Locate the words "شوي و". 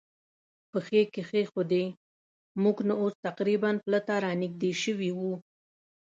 4.83-5.19